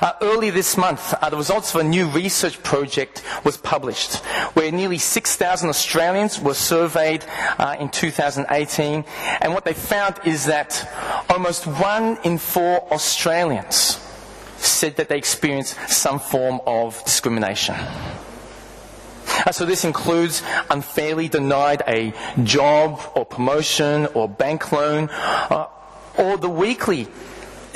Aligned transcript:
Uh, 0.00 0.12
early 0.20 0.50
this 0.50 0.76
month, 0.76 1.14
uh, 1.14 1.30
the 1.30 1.36
results 1.36 1.74
of 1.74 1.80
a 1.80 1.84
new 1.84 2.06
research 2.08 2.62
project 2.62 3.22
was 3.44 3.56
published, 3.56 4.16
where 4.54 4.70
nearly 4.70 4.98
6,000 4.98 5.68
Australians 5.68 6.38
were 6.38 6.54
surveyed 6.54 7.24
uh, 7.58 7.76
in 7.80 7.88
2018, 7.88 9.04
and 9.40 9.54
what 9.54 9.64
they 9.64 9.72
found 9.72 10.20
is 10.24 10.44
that 10.46 10.86
almost 11.30 11.66
one 11.66 12.18
in 12.24 12.36
four 12.36 12.80
Australians 12.92 13.98
said 14.58 14.96
that 14.96 15.08
they 15.08 15.16
experienced 15.16 15.76
some 15.88 16.18
form 16.18 16.60
of 16.66 17.02
discrimination. 17.04 17.74
Uh, 17.74 19.52
so 19.52 19.64
this 19.64 19.84
includes 19.84 20.42
unfairly 20.70 21.28
denied 21.28 21.82
a 21.86 22.12
job 22.42 23.00
or 23.14 23.24
promotion 23.24 24.06
or 24.14 24.28
bank 24.28 24.72
loan, 24.72 25.08
uh, 25.10 25.66
or 26.18 26.36
the 26.36 26.48
weekly 26.48 27.08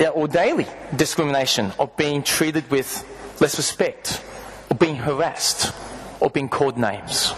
or 0.09 0.27
daily 0.27 0.65
discrimination 0.95 1.71
of 1.79 1.95
being 1.95 2.23
treated 2.23 2.69
with 2.71 3.05
less 3.39 3.57
respect, 3.57 4.23
or 4.69 4.77
being 4.77 4.95
harassed, 4.95 5.73
or 6.19 6.29
being 6.29 6.49
called 6.49 6.77
names. 6.77 7.33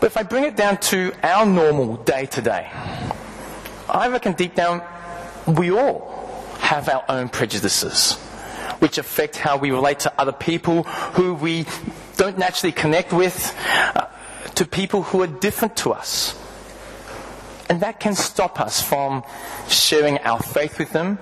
But 0.00 0.06
if 0.06 0.16
I 0.16 0.22
bring 0.22 0.44
it 0.44 0.56
down 0.56 0.76
to 0.92 1.12
our 1.22 1.46
normal 1.46 1.96
day 1.96 2.26
to 2.26 2.42
day, 2.42 2.68
I 3.88 4.08
reckon 4.08 4.34
deep 4.34 4.54
down 4.54 4.82
we 5.46 5.70
all 5.70 6.36
have 6.58 6.88
our 6.88 7.04
own 7.08 7.28
prejudices, 7.28 8.14
which 8.80 8.98
affect 8.98 9.36
how 9.36 9.56
we 9.56 9.70
relate 9.70 10.00
to 10.00 10.12
other 10.18 10.32
people 10.32 10.84
who 11.14 11.34
we 11.34 11.66
don't 12.16 12.38
naturally 12.38 12.72
connect 12.72 13.12
with, 13.12 13.54
uh, 13.94 14.06
to 14.54 14.66
people 14.66 15.02
who 15.02 15.22
are 15.22 15.26
different 15.26 15.76
to 15.76 15.92
us. 15.92 16.34
And 17.68 17.80
that 17.80 18.00
can 18.00 18.14
stop 18.14 18.60
us 18.60 18.80
from 18.80 19.24
sharing 19.68 20.18
our 20.18 20.40
faith 20.40 20.78
with 20.78 20.90
them 20.90 21.18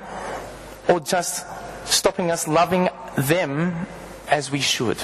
or 0.89 1.01
just 1.01 1.47
stopping 1.85 2.31
us 2.31 2.49
loving 2.49 2.89
them 3.17 3.87
as 4.29 4.51
we 4.51 4.61
should. 4.61 4.99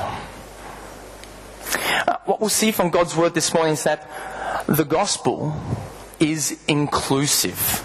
Uh, 2.06 2.16
what 2.24 2.40
we'll 2.40 2.48
see 2.48 2.70
from 2.70 2.90
God's 2.90 3.14
Word 3.14 3.34
this 3.34 3.52
morning 3.52 3.74
is 3.74 3.84
that 3.84 4.08
the 4.66 4.84
gospel 4.84 5.54
is 6.18 6.58
inclusive 6.66 7.84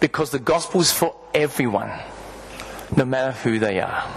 because 0.00 0.30
the 0.30 0.38
gospel 0.38 0.80
is 0.80 0.92
for 0.92 1.16
everyone, 1.34 1.90
no 2.96 3.04
matter 3.04 3.32
who 3.32 3.58
they 3.58 3.80
are. 3.80 4.08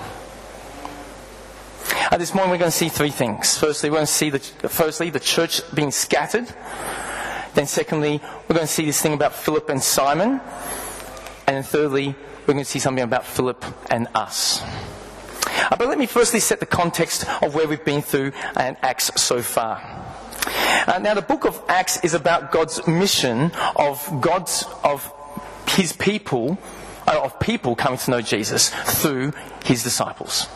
Uh, 2.12 2.18
this 2.18 2.34
morning 2.34 2.52
we're 2.52 2.58
going 2.58 2.72
to 2.72 2.78
see 2.78 2.90
three 2.90 3.12
things. 3.12 3.58
Firstly, 3.58 3.90
we're 3.90 3.98
going 3.98 4.08
to 4.08 4.12
see 4.12 4.30
the, 4.30 4.40
firstly 4.40 5.10
the 5.10 5.20
church 5.20 5.62
being 5.74 5.92
scattered. 5.92 6.48
Then, 7.54 7.68
secondly, 7.68 8.22
we're 8.48 8.56
going 8.56 8.68
to 8.68 8.74
see 8.74 8.86
this 8.86 9.02
thing 9.02 9.14
about 9.14 9.34
Philip 9.34 9.70
and 9.70 9.82
Simon. 9.82 10.42
And 11.48 11.56
then, 11.56 11.64
thirdly, 11.64 12.16
we're 12.42 12.54
going 12.54 12.66
to 12.66 12.70
see 12.70 12.80
something 12.80 13.04
about 13.04 13.26
Philip 13.26 13.64
and 13.90 14.08
us. 14.14 14.62
Uh, 14.62 15.76
but 15.78 15.88
let 15.88 15.98
me 15.98 16.06
firstly 16.06 16.40
set 16.40 16.60
the 16.60 16.66
context 16.66 17.26
of 17.44 17.56
where 17.56 17.68
we've 17.68 17.84
been 17.84 18.02
through 18.02 18.32
and 18.56 18.78
Acts 18.82 19.12
so 19.22 19.42
far. 19.42 19.78
Uh, 20.88 21.00
now, 21.00 21.14
the 21.14 21.22
book 21.22 21.46
of 21.46 21.62
Acts 21.68 22.04
is 22.04 22.14
about 22.14 22.52
God's 22.52 22.86
mission 22.88 23.52
of 23.76 24.22
God's 24.22 24.66
of 24.84 25.12
His 25.68 25.94
people, 25.94 26.58
uh, 27.08 27.22
of 27.24 27.40
people 27.40 27.76
coming 27.76 28.00
to 28.00 28.12
know 28.12 28.22
Jesus 28.22 28.70
through 28.70 29.34
His 29.66 29.84
disciples. 29.84 30.48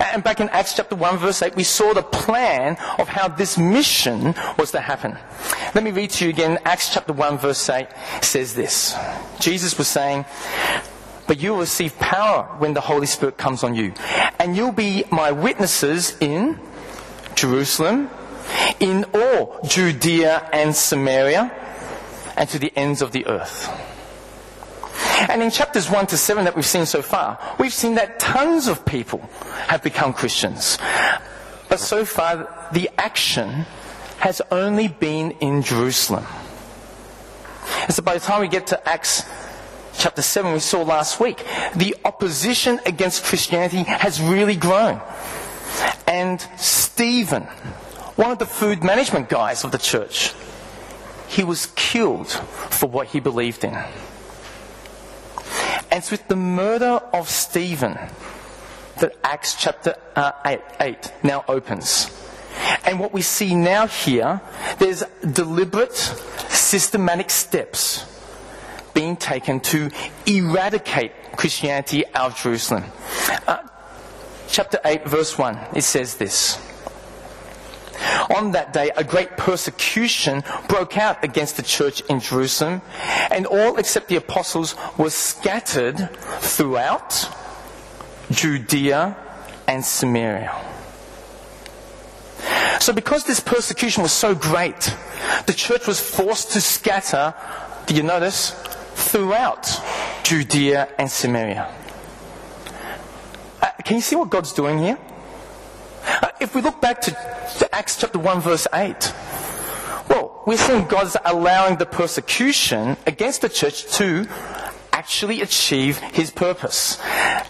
And 0.00 0.22
back 0.24 0.40
in 0.40 0.48
Acts 0.50 0.74
chapter 0.74 0.96
1 0.96 1.18
verse 1.18 1.42
8, 1.42 1.54
we 1.56 1.64
saw 1.64 1.92
the 1.92 2.02
plan 2.02 2.76
of 2.98 3.08
how 3.08 3.28
this 3.28 3.58
mission 3.58 4.34
was 4.58 4.70
to 4.72 4.80
happen. 4.80 5.16
Let 5.74 5.84
me 5.84 5.90
read 5.90 6.10
to 6.10 6.24
you 6.24 6.30
again. 6.30 6.58
Acts 6.64 6.92
chapter 6.92 7.12
1 7.12 7.38
verse 7.38 7.68
8 7.68 7.86
says 8.22 8.54
this. 8.54 8.96
Jesus 9.40 9.76
was 9.78 9.88
saying, 9.88 10.24
but 11.26 11.40
you 11.40 11.52
will 11.52 11.60
receive 11.60 11.98
power 11.98 12.44
when 12.58 12.74
the 12.74 12.80
Holy 12.80 13.06
Spirit 13.06 13.36
comes 13.36 13.64
on 13.64 13.74
you. 13.74 13.92
And 14.38 14.56
you'll 14.56 14.72
be 14.72 15.04
my 15.10 15.32
witnesses 15.32 16.16
in 16.20 16.58
Jerusalem, 17.34 18.08
in 18.80 19.04
all 19.12 19.60
Judea 19.66 20.48
and 20.52 20.74
Samaria, 20.74 21.52
and 22.36 22.48
to 22.50 22.58
the 22.58 22.72
ends 22.76 23.02
of 23.02 23.12
the 23.12 23.26
earth. 23.26 23.68
And 25.28 25.42
in 25.42 25.50
chapters 25.50 25.90
1 25.90 26.06
to 26.08 26.16
7 26.16 26.44
that 26.44 26.54
we've 26.54 26.66
seen 26.66 26.86
so 26.86 27.02
far, 27.02 27.38
we've 27.58 27.72
seen 27.72 27.94
that 27.94 28.20
tons 28.20 28.68
of 28.68 28.84
people 28.84 29.20
have 29.66 29.82
become 29.82 30.12
Christians. 30.12 30.78
But 31.68 31.80
so 31.80 32.04
far, 32.04 32.68
the 32.72 32.90
action 32.98 33.66
has 34.18 34.42
only 34.50 34.88
been 34.88 35.32
in 35.32 35.62
Jerusalem. 35.62 36.24
And 37.82 37.94
so 37.94 38.02
by 38.02 38.14
the 38.14 38.20
time 38.20 38.40
we 38.40 38.48
get 38.48 38.68
to 38.68 38.88
Acts 38.88 39.24
chapter 39.98 40.22
7, 40.22 40.52
we 40.52 40.58
saw 40.58 40.82
last 40.82 41.18
week, 41.20 41.44
the 41.74 41.96
opposition 42.04 42.80
against 42.86 43.24
Christianity 43.24 43.82
has 43.82 44.20
really 44.20 44.56
grown. 44.56 45.00
And 46.06 46.40
Stephen, 46.56 47.42
one 48.16 48.30
of 48.30 48.38
the 48.38 48.46
food 48.46 48.84
management 48.84 49.28
guys 49.28 49.64
of 49.64 49.72
the 49.72 49.78
church, 49.78 50.32
he 51.28 51.42
was 51.42 51.66
killed 51.74 52.30
for 52.30 52.88
what 52.88 53.08
he 53.08 53.20
believed 53.20 53.64
in. 53.64 53.76
It's 55.96 56.10
with 56.10 56.28
the 56.28 56.36
murder 56.36 57.00
of 57.14 57.26
Stephen 57.30 57.98
that 59.00 59.16
Acts 59.24 59.54
chapter 59.54 59.94
uh, 60.14 60.32
8, 60.44 60.60
8 60.78 61.12
now 61.22 61.42
opens. 61.48 62.10
And 62.84 63.00
what 63.00 63.14
we 63.14 63.22
see 63.22 63.54
now 63.54 63.86
here, 63.86 64.42
there's 64.78 65.02
deliberate, 65.32 65.96
systematic 65.96 67.30
steps 67.30 68.04
being 68.92 69.16
taken 69.16 69.58
to 69.60 69.90
eradicate 70.26 71.12
Christianity 71.34 72.04
out 72.14 72.32
of 72.32 72.36
Jerusalem. 72.36 72.84
Uh, 73.46 73.66
chapter 74.48 74.78
8, 74.84 75.08
verse 75.08 75.38
1, 75.38 75.58
it 75.76 75.82
says 75.82 76.16
this. 76.16 76.60
On 78.34 78.52
that 78.52 78.72
day, 78.72 78.90
a 78.96 79.04
great 79.04 79.36
persecution 79.36 80.42
broke 80.68 80.98
out 80.98 81.22
against 81.24 81.56
the 81.56 81.62
church 81.62 82.00
in 82.02 82.20
Jerusalem, 82.20 82.82
and 83.30 83.46
all 83.46 83.76
except 83.76 84.08
the 84.08 84.16
apostles 84.16 84.74
were 84.98 85.10
scattered 85.10 86.10
throughout 86.40 87.28
Judea 88.30 89.16
and 89.68 89.84
Samaria. 89.84 90.54
So, 92.80 92.92
because 92.92 93.24
this 93.24 93.40
persecution 93.40 94.02
was 94.02 94.12
so 94.12 94.34
great, 94.34 94.94
the 95.46 95.52
church 95.52 95.86
was 95.86 96.00
forced 96.00 96.52
to 96.52 96.60
scatter, 96.60 97.34
do 97.86 97.94
you 97.94 98.02
notice, 98.02 98.50
throughout 98.94 99.80
Judea 100.22 100.88
and 100.98 101.10
Samaria. 101.10 101.72
Uh, 103.62 103.70
can 103.84 103.96
you 103.96 104.02
see 104.02 104.16
what 104.16 104.30
God's 104.30 104.52
doing 104.52 104.78
here? 104.78 104.98
If 106.38 106.54
we 106.54 106.60
look 106.60 106.80
back 106.80 107.00
to, 107.02 107.10
to 107.58 107.74
Acts 107.74 107.98
chapter 107.98 108.18
1, 108.18 108.40
verse 108.40 108.66
8, 108.72 109.14
well, 110.08 110.42
we're 110.46 110.58
seeing 110.58 110.86
God's 110.86 111.16
allowing 111.24 111.76
the 111.76 111.86
persecution 111.86 112.96
against 113.06 113.40
the 113.40 113.48
church 113.48 113.86
to 113.96 114.26
actually 114.92 115.40
achieve 115.40 115.98
his 115.98 116.30
purpose. 116.30 117.00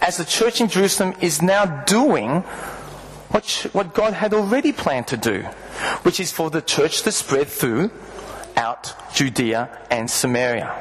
As 0.01 0.19
the 0.19 0.25
church 0.25 0.61
in 0.61 0.69
Jerusalem 0.69 1.15
is 1.21 1.43
now 1.43 1.67
doing 1.85 2.43
what, 3.31 3.67
what 3.73 3.93
God 3.93 4.13
had 4.13 4.33
already 4.33 4.73
planned 4.73 5.09
to 5.09 5.17
do, 5.17 5.43
which 6.03 6.21
is 6.21 6.31
for 6.31 6.49
the 6.49 6.63
church 6.63 7.03
to 7.03 7.13
spread 7.13 7.49
throughout 7.49 9.15
Judea 9.15 9.69
and 9.91 10.09
Samaria. 10.09 10.73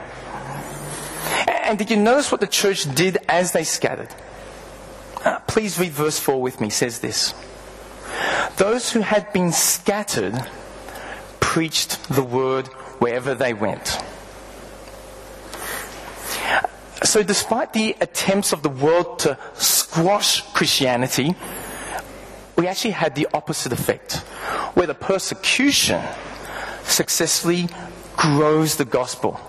And 1.47 1.79
did 1.79 1.89
you 1.89 1.97
notice 1.97 2.31
what 2.31 2.39
the 2.39 2.47
church 2.47 2.93
did 2.93 3.17
as 3.27 3.51
they 3.51 3.63
scattered? 3.63 4.13
Uh, 5.23 5.39
please 5.47 5.79
read 5.79 5.91
verse 5.91 6.19
4 6.19 6.39
with 6.39 6.61
me. 6.61 6.67
It 6.67 6.73
says 6.73 6.99
this. 6.99 7.33
Those 8.57 8.91
who 8.91 9.01
had 9.01 9.33
been 9.33 9.51
scattered 9.51 10.33
preached 11.39 12.07
the 12.09 12.23
word 12.23 12.67
wherever 12.99 13.35
they 13.35 13.53
went. 13.53 13.99
So, 17.03 17.21
despite 17.21 17.73
the 17.73 17.95
attempts 17.99 18.53
of 18.53 18.63
the 18.63 18.69
world 18.69 19.19
to 19.19 19.37
squash 19.55 20.41
Christianity, 20.53 21.35
we 22.57 22.67
actually 22.67 22.91
had 22.91 23.15
the 23.15 23.27
opposite 23.33 23.73
effect, 23.73 24.17
where 24.75 24.87
the 24.87 24.95
persecution 24.95 26.01
successfully 26.83 27.67
grows 28.15 28.77
the 28.77 28.85
gospel. 28.85 29.39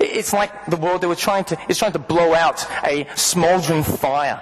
It's 0.00 0.32
like 0.32 0.66
the 0.66 0.76
world 0.76 1.00
they 1.00 1.08
were 1.08 1.16
trying 1.16 1.44
to, 1.46 1.58
it's 1.68 1.78
trying 1.80 1.92
to 1.92 1.98
blow 1.98 2.32
out 2.32 2.64
a 2.84 3.06
smoldering 3.16 3.82
fire. 3.82 4.40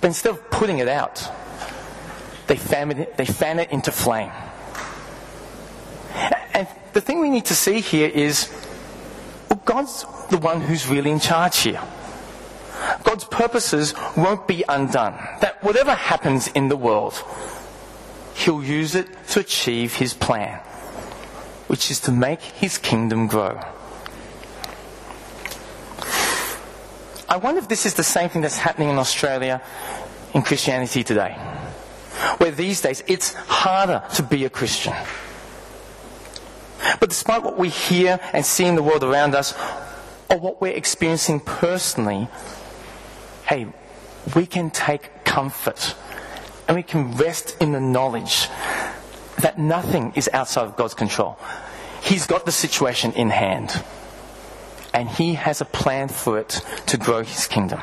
But 0.00 0.08
instead 0.08 0.30
of 0.30 0.50
putting 0.50 0.78
it 0.78 0.88
out, 0.88 1.30
they 2.46 2.56
fan 2.56 2.90
it, 2.92 3.16
they 3.16 3.26
fan 3.26 3.58
it 3.58 3.70
into 3.70 3.90
flame. 3.92 4.32
And 6.54 6.66
the 6.92 7.00
thing 7.00 7.20
we 7.20 7.30
need 7.30 7.46
to 7.46 7.54
see 7.54 7.80
here 7.80 8.08
is 8.08 8.50
well, 9.50 9.60
God's 9.64 10.04
the 10.30 10.38
one 10.38 10.60
who's 10.60 10.88
really 10.88 11.10
in 11.10 11.20
charge 11.20 11.58
here. 11.58 11.82
God's 13.04 13.24
purposes 13.24 13.94
won't 14.16 14.46
be 14.46 14.64
undone. 14.68 15.14
That 15.40 15.62
whatever 15.62 15.94
happens 15.94 16.48
in 16.48 16.68
the 16.68 16.76
world, 16.76 17.14
He'll 18.34 18.62
use 18.62 18.94
it 18.94 19.08
to 19.28 19.40
achieve 19.40 19.94
His 19.94 20.14
plan, 20.14 20.58
which 21.68 21.90
is 21.90 22.00
to 22.00 22.12
make 22.12 22.40
His 22.40 22.78
kingdom 22.78 23.26
grow. 23.26 23.60
I 27.28 27.38
wonder 27.38 27.58
if 27.58 27.68
this 27.68 27.86
is 27.86 27.94
the 27.94 28.04
same 28.04 28.28
thing 28.28 28.42
that's 28.42 28.58
happening 28.58 28.88
in 28.88 28.98
Australia 28.98 29.60
in 30.32 30.42
Christianity 30.42 31.02
today. 31.02 31.36
Where 32.38 32.50
these 32.50 32.80
days 32.80 33.02
it's 33.06 33.34
harder 33.34 34.02
to 34.14 34.22
be 34.22 34.44
a 34.44 34.50
Christian. 34.50 34.94
But 37.00 37.08
despite 37.08 37.42
what 37.42 37.58
we 37.58 37.68
hear 37.68 38.20
and 38.32 38.44
see 38.44 38.64
in 38.64 38.74
the 38.74 38.82
world 38.82 39.02
around 39.04 39.34
us, 39.34 39.54
or 40.30 40.38
what 40.38 40.60
we're 40.60 40.74
experiencing 40.74 41.40
personally, 41.40 42.28
hey, 43.46 43.66
we 44.34 44.46
can 44.46 44.70
take 44.70 45.24
comfort 45.24 45.94
and 46.66 46.76
we 46.76 46.82
can 46.82 47.12
rest 47.12 47.56
in 47.60 47.72
the 47.72 47.80
knowledge 47.80 48.48
that 49.38 49.58
nothing 49.58 50.12
is 50.16 50.28
outside 50.32 50.64
of 50.64 50.76
God's 50.76 50.94
control. 50.94 51.38
He's 52.02 52.26
got 52.26 52.44
the 52.44 52.52
situation 52.52 53.12
in 53.12 53.30
hand. 53.30 53.82
And 54.92 55.08
He 55.08 55.34
has 55.34 55.60
a 55.60 55.64
plan 55.64 56.08
for 56.08 56.38
it 56.38 56.60
to 56.86 56.96
grow 56.96 57.22
His 57.22 57.46
kingdom. 57.46 57.80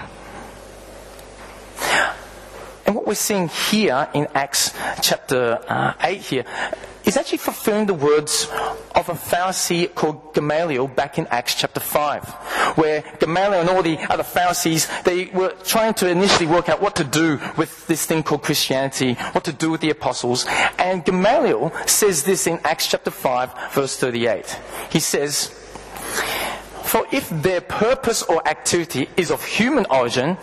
And 2.86 2.96
what 2.96 3.08
we're 3.08 3.16
seeing 3.16 3.48
here 3.48 4.08
in 4.14 4.28
Acts 4.34 4.74
chapter 5.02 5.60
uh, 5.68 5.94
8 6.02 6.22
here 6.22 6.46
is 7.06 7.18
actually 7.18 7.38
fulfilling 7.38 7.86
the 7.86 7.94
words 7.94 8.48
of 8.96 9.10
a 9.10 9.14
Pharisee 9.14 9.94
called 9.94 10.34
Gamaliel 10.34 10.88
back 10.88 11.18
in 11.18 11.28
Acts 11.28 11.56
chapter 11.56 11.80
5, 11.80 12.76
where 12.76 13.04
Gamaliel 13.20 13.62
and 13.62 13.70
all 13.70 13.84
the 13.84 13.98
other 14.10 14.24
Pharisees, 14.24 14.90
they 15.04 15.26
were 15.28 15.54
trying 15.64 15.94
to 15.96 16.10
initially 16.10 16.48
work 16.48 16.70
out 16.70 16.82
what 16.82 16.96
to 16.98 17.04
do 17.04 17.40
with 17.58 17.86
this 17.88 18.06
thing 18.06 18.24
called 18.24 18.44
Christianity, 18.44 19.14
what 19.34 19.44
to 19.46 19.54
do 19.54 19.72
with 19.72 19.82
the 19.82 19.90
apostles. 19.90 20.46
And 20.78 21.04
Gamaliel 21.04 21.74
says 21.86 22.24
this 22.24 22.48
in 22.48 22.60
Acts 22.64 22.88
chapter 22.88 23.12
5, 23.12 23.74
verse 23.74 23.98
38. 23.98 24.60
He 24.92 25.00
says, 25.00 25.48
For 26.84 27.06
if 27.12 27.30
their 27.30 27.62
purpose 27.62 28.24
or 28.24 28.46
activity 28.48 29.10
is 29.18 29.32
of 29.32 29.44
human 29.44 29.86
origin, 29.90 30.38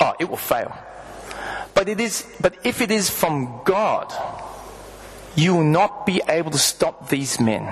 oh, 0.00 0.14
it 0.18 0.28
will 0.28 0.36
fail. 0.36 0.76
But 1.76 1.90
it 1.90 2.00
is, 2.00 2.26
but 2.40 2.56
if 2.64 2.80
it 2.80 2.90
is 2.90 3.10
from 3.10 3.60
God, 3.66 4.10
you 5.36 5.54
will 5.54 5.64
not 5.64 6.06
be 6.06 6.22
able 6.26 6.50
to 6.50 6.58
stop 6.58 7.10
these 7.10 7.38
men. 7.38 7.68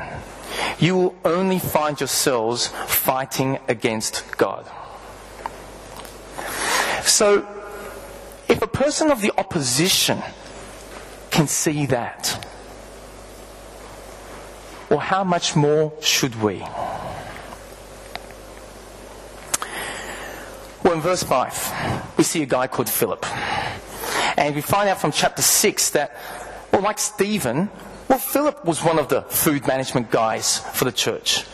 You 0.78 0.94
will 0.96 1.14
only 1.24 1.58
find 1.58 1.98
yourselves 1.98 2.68
fighting 2.86 3.58
against 3.66 4.36
God. 4.36 4.70
So, 7.02 7.48
if 8.46 8.60
a 8.60 8.66
person 8.66 9.10
of 9.10 9.22
the 9.22 9.32
opposition 9.38 10.22
can 11.30 11.48
see 11.48 11.86
that, 11.86 12.46
well, 14.90 14.98
how 14.98 15.24
much 15.24 15.56
more 15.56 15.94
should 16.02 16.42
we? 16.42 16.58
Well, 20.84 20.92
in 20.92 21.00
verse 21.00 21.22
5, 21.22 22.18
we 22.18 22.24
see 22.24 22.42
a 22.42 22.46
guy 22.46 22.66
called 22.66 22.90
Philip. 22.90 23.24
And 24.36 24.54
we 24.54 24.60
find 24.60 24.88
out 24.88 25.00
from 25.00 25.12
chapter 25.12 25.42
6 25.42 25.90
that 25.90 26.16
well, 26.74 26.82
like 26.82 26.98
Stephen, 26.98 27.70
well, 28.08 28.18
Philip 28.18 28.64
was 28.64 28.82
one 28.82 28.98
of 28.98 29.08
the 29.08 29.22
food 29.22 29.64
management 29.66 30.10
guys 30.10 30.58
for 30.58 30.84
the 30.84 30.92
church. 30.92 31.44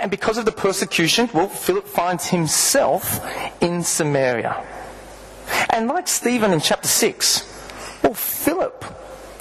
And 0.00 0.10
because 0.10 0.36
of 0.36 0.46
the 0.46 0.52
persecution, 0.52 1.30
well, 1.32 1.48
Philip 1.48 1.86
finds 1.86 2.26
himself 2.26 3.24
in 3.62 3.84
Samaria. 3.84 4.66
And 5.70 5.86
like 5.86 6.08
Stephen 6.08 6.52
in 6.52 6.58
chapter 6.58 6.88
6, 6.88 8.00
well, 8.02 8.14
Philip 8.14 8.84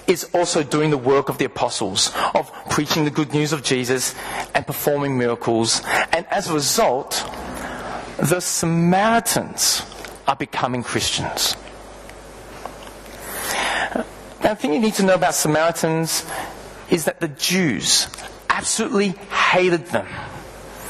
is 0.06 0.30
also 0.36 0.62
doing 0.62 0.92
the 0.92 1.00
work 1.00 1.30
of 1.30 1.40
the 1.40 1.46
apostles, 1.46 2.12
of 2.36 2.52
preaching 2.70 3.04
the 3.04 3.12
good 3.12 3.34
news 3.34 3.54
of 3.54 3.64
Jesus 3.64 4.14
and 4.54 4.68
performing 4.68 5.18
miracles. 5.18 5.82
And 6.12 6.28
as 6.28 6.48
a 6.48 6.54
result, 6.54 7.28
the 8.20 8.40
Samaritans 8.40 9.84
are 10.28 10.36
becoming 10.36 10.84
Christians. 10.84 11.56
Now, 14.54 14.58
the 14.58 14.62
thing 14.62 14.74
you 14.76 14.82
need 14.82 14.94
to 14.96 15.04
know 15.04 15.16
about 15.16 15.34
Samaritans 15.34 16.24
is 16.92 17.06
that 17.06 17.20
the 17.20 17.28
Jews 17.28 18.08
absolutely 18.52 19.08
hated 19.50 19.88
them. 19.88 20.06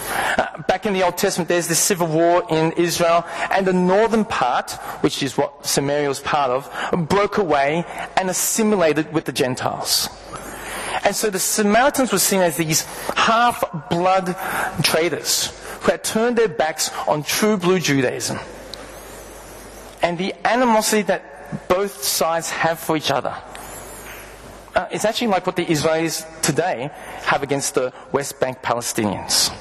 Uh, 0.10 0.62
back 0.64 0.86
in 0.86 0.92
the 0.92 1.02
Old 1.02 1.18
Testament, 1.18 1.48
there's 1.48 1.70
this 1.70 1.80
civil 1.80 2.08
war 2.08 2.44
in 2.50 2.74
Israel, 2.74 3.26
and 3.52 3.66
the 3.66 3.72
northern 3.72 4.26
part, 4.26 4.72
which 5.00 5.24
is 5.24 5.38
what 5.38 5.66
Samaria 5.66 6.10
was 6.10 6.20
part 6.20 6.52
of, 6.52 7.08
broke 7.08 7.38
away 7.38 7.86
and 8.18 8.30
assimilated 8.30 9.14
with 9.14 9.24
the 9.24 9.32
Gentiles. 9.32 10.10
And 11.06 11.16
so 11.16 11.30
the 11.30 11.40
Samaritans 11.40 12.12
were 12.12 12.20
seen 12.20 12.42
as 12.42 12.58
these 12.58 12.82
half 13.16 13.64
blood 13.90 14.36
traitors 14.84 15.58
who 15.84 15.92
had 15.92 16.04
turned 16.04 16.38
their 16.38 16.50
backs 16.50 16.92
on 17.08 17.24
true 17.24 17.56
blue 17.56 17.80
Judaism. 17.80 18.40
And 20.02 20.18
the 20.18 20.36
animosity 20.46 21.04
that 21.04 21.70
both 21.70 22.04
sides 22.04 22.50
have 22.50 22.78
for 22.78 22.98
each 22.98 23.10
other. 23.10 23.34
Uh, 24.76 24.88
it's 24.92 25.06
actually 25.06 25.28
like 25.28 25.46
what 25.46 25.56
the 25.56 25.66
Israelis 25.66 26.26
today 26.42 26.90
have 27.24 27.44
against 27.44 27.76
the 27.76 27.94
West 28.12 28.40
Bank 28.40 28.62
Palestinians. 28.64 29.52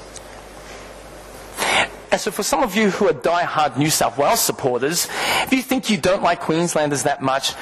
And 2.11 2.19
so, 2.19 2.31
for 2.31 2.43
some 2.43 2.63
of 2.63 2.75
you 2.75 2.89
who 2.89 3.07
are 3.07 3.13
die-hard 3.13 3.77
New 3.77 3.89
South 3.89 4.17
Wales 4.17 4.39
supporters, 4.39 5.07
if 5.43 5.51
you 5.51 5.61
think 5.61 5.89
you 5.89 5.97
don't 5.97 6.21
like 6.21 6.41
Queenslanders 6.41 7.03
that 7.03 7.21
much, 7.21 7.53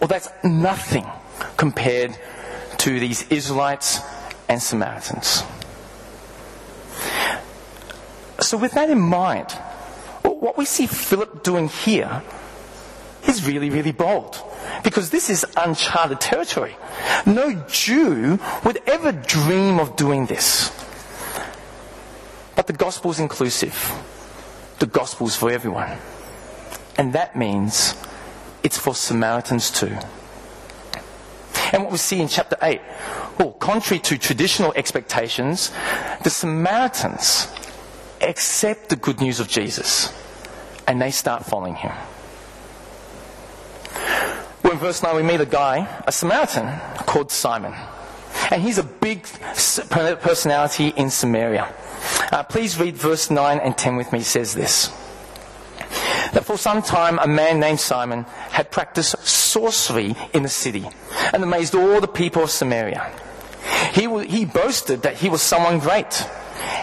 well, 0.00 0.08
that's 0.08 0.28
nothing 0.42 1.06
compared 1.56 2.16
to 2.78 3.00
these 3.00 3.30
Israelites 3.30 4.00
and 4.48 4.62
Samaritans. 4.62 5.42
So, 8.40 8.56
with 8.56 8.72
that 8.72 8.88
in 8.88 9.00
mind, 9.00 9.52
what 10.22 10.56
we 10.56 10.64
see 10.64 10.86
Philip 10.86 11.42
doing 11.42 11.68
here 11.68 12.22
is 13.26 13.46
really, 13.46 13.68
really 13.70 13.92
bold. 13.92 14.42
Because 14.84 15.10
this 15.10 15.30
is 15.30 15.44
uncharted 15.56 16.20
territory. 16.20 16.76
No 17.26 17.52
Jew 17.68 18.38
would 18.64 18.80
ever 18.86 19.12
dream 19.12 19.80
of 19.80 19.96
doing 19.96 20.26
this. 20.26 20.70
But 22.56 22.66
the 22.66 22.72
gospel 22.72 23.10
is 23.10 23.20
inclusive. 23.20 23.92
The 24.78 24.86
gospel 24.86 25.26
is 25.26 25.36
for 25.36 25.50
everyone. 25.50 25.98
And 26.96 27.12
that 27.12 27.36
means 27.36 27.94
it's 28.62 28.78
for 28.78 28.94
Samaritans 28.94 29.70
too. 29.70 29.96
And 31.72 31.82
what 31.82 31.92
we 31.92 31.98
see 31.98 32.20
in 32.20 32.28
chapter 32.28 32.56
8, 32.62 32.80
well, 33.38 33.52
contrary 33.52 34.00
to 34.00 34.18
traditional 34.18 34.72
expectations, 34.74 35.70
the 36.24 36.30
Samaritans 36.30 37.48
accept 38.20 38.88
the 38.88 38.96
good 38.96 39.20
news 39.20 39.38
of 39.38 39.48
Jesus 39.48 40.12
and 40.86 41.00
they 41.00 41.10
start 41.10 41.44
following 41.44 41.74
him. 41.74 41.92
In 44.78 44.84
verse 44.84 45.02
9, 45.02 45.16
we 45.16 45.24
meet 45.24 45.40
a 45.40 45.44
guy, 45.44 45.88
a 46.06 46.12
Samaritan, 46.12 46.72
called 46.98 47.32
Simon. 47.32 47.74
And 48.48 48.62
he's 48.62 48.78
a 48.78 48.84
big 48.84 49.24
personality 49.24 50.92
in 50.96 51.10
Samaria. 51.10 51.74
Uh, 52.30 52.44
please 52.44 52.78
read 52.78 52.96
verse 52.96 53.28
9 53.28 53.58
and 53.58 53.76
10 53.76 53.96
with 53.96 54.12
me. 54.12 54.20
It 54.20 54.26
says 54.26 54.54
this 54.54 54.86
that 56.32 56.44
for 56.44 56.56
some 56.56 56.80
time 56.80 57.18
a 57.18 57.26
man 57.26 57.58
named 57.58 57.80
Simon 57.80 58.22
had 58.50 58.70
practiced 58.70 59.18
sorcery 59.26 60.14
in 60.32 60.44
the 60.44 60.48
city 60.48 60.86
and 61.32 61.42
amazed 61.42 61.74
all 61.74 62.00
the 62.00 62.06
people 62.06 62.44
of 62.44 62.50
Samaria. 62.50 63.10
He, 63.94 64.02
he 64.26 64.44
boasted 64.44 65.02
that 65.02 65.16
he 65.16 65.28
was 65.28 65.42
someone 65.42 65.80
great, 65.80 66.24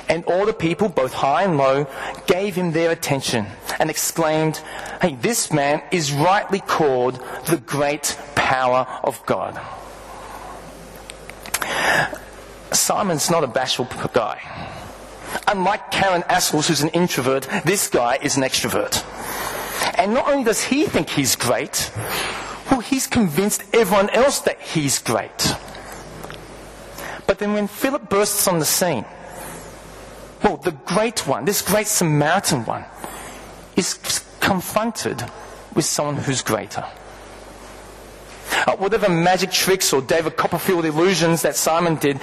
and 0.08 0.24
all 0.26 0.46
the 0.46 0.54
people, 0.54 0.90
both 0.90 1.14
high 1.14 1.44
and 1.44 1.58
low, 1.58 1.88
gave 2.28 2.56
him 2.56 2.72
their 2.72 2.92
attention 2.92 3.48
and 3.80 3.90
exclaimed, 3.90 4.58
Hey, 5.02 5.16
this 5.16 5.52
man 5.52 5.82
is 5.92 6.12
rightly 6.12 6.60
called 6.60 7.24
the 7.48 7.58
great 7.58 8.18
power 8.36 8.88
of 9.04 9.24
God. 9.26 9.60
Simon's 12.72 13.30
not 13.30 13.44
a 13.44 13.48
bashful 13.48 13.88
guy. 14.14 14.40
Unlike 15.48 15.92
Karen 15.92 16.22
Assels, 16.24 16.68
who's 16.68 16.82
an 16.82 16.90
introvert, 16.90 17.48
this 17.66 17.88
guy 17.88 18.18
is 18.22 18.38
an 18.38 18.44
extrovert. 18.44 19.04
And 19.98 20.14
not 20.14 20.30
only 20.30 20.44
does 20.44 20.64
he 20.64 20.86
think 20.86 21.10
he's 21.10 21.36
great, 21.36 21.92
well, 22.70 22.80
he's 22.80 23.08
convinced 23.08 23.64
everyone 23.74 24.10
else 24.10 24.40
that 24.42 24.60
he's 24.60 25.00
great. 25.00 25.56
But 27.28 27.40
then 27.40 27.54
when 27.54 27.68
Philip 27.68 28.10
bursts 28.10 28.48
on 28.48 28.60
the 28.60 28.66
scene, 28.66 29.06
the 30.66 30.72
great 30.72 31.26
one, 31.28 31.46
this 31.46 31.62
great 31.62 31.88
Samaritan 31.88 32.66
one, 32.66 32.84
is 33.76 33.94
confronted 34.42 35.24
with 35.74 35.86
someone 35.86 36.18
who's 36.18 36.42
greater. 36.42 36.86
Uh, 38.68 38.76
whatever 38.78 39.10
magic 39.10 39.52
tricks 39.52 39.94
or 39.94 40.02
David 40.02 40.38
Copperfield 40.38 40.86
illusions 40.86 41.44
that 41.44 41.56
Simon 41.56 41.96
did, 41.96 42.20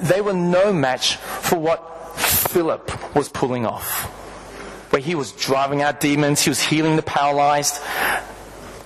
they 0.00 0.20
were 0.20 0.34
no 0.34 0.72
match 0.72 1.16
for 1.16 1.58
what 1.58 2.18
Philip 2.18 3.14
was 3.14 3.28
pulling 3.28 3.64
off. 3.64 4.04
Where 4.92 5.02
he 5.02 5.14
was 5.14 5.32
driving 5.32 5.82
out 5.82 6.00
demons, 6.00 6.42
he 6.42 6.50
was 6.50 6.60
healing 6.60 6.96
the 6.96 7.02
paralyzed, 7.02 7.80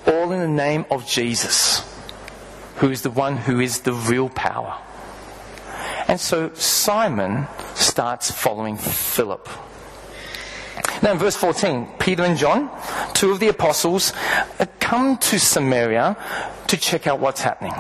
all 0.07 0.33
in 0.33 0.41
the 0.41 0.49
name 0.49 0.85
of 0.91 1.07
Jesus, 1.07 1.83
who 2.77 2.91
is 2.91 3.03
the 3.03 3.11
one 3.11 3.37
who 3.37 3.61
is 3.61 3.81
the 3.81 3.93
real 3.93 4.29
power. 4.29 4.79
And 6.13 6.21
so 6.21 6.53
Simon 6.53 7.47
starts 7.75 8.31
following 8.31 8.77
Philip. 8.77 9.49
Now 11.03 11.13
in 11.13 11.19
verse 11.19 11.37
14, 11.37 11.89
Peter 11.99 12.23
and 12.23 12.37
John, 12.37 12.71
two 13.15 13.31
of 13.31 13.41
the 13.41 13.49
apostles, 13.49 14.13
uh, 14.61 14.67
come 14.79 15.17
to 15.17 15.41
Samaria 15.41 16.19
to 16.67 16.77
check 16.77 17.07
out 17.07 17.19
what's 17.19 17.41
happening. 17.41 17.73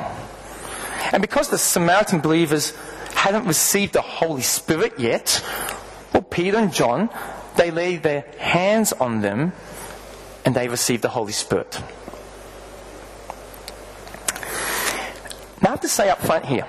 And 1.12 1.21
because 1.21 1.51
the 1.51 1.59
Samaritan 1.59 2.21
believers 2.21 2.71
hadn't 3.15 3.45
received 3.45 3.93
the 3.93 4.01
Holy 4.01 4.41
Spirit 4.41 4.99
yet, 4.99 5.45
well, 6.15 6.23
Peter 6.23 6.57
and 6.57 6.73
John, 6.73 7.11
they 7.59 7.71
lay 7.71 7.99
their 7.99 8.25
hands 8.39 8.95
on 8.95 9.21
them 9.21 9.53
and 10.47 10.57
they 10.57 10.69
received 10.69 11.03
the 11.03 11.11
Holy 11.11 11.33
Spirit. 11.33 11.83
Now, 15.61 15.69
I 15.69 15.73
have 15.73 15.81
to 15.83 15.89
say 15.89 16.09
up 16.09 16.23
front 16.23 16.47
here, 16.47 16.67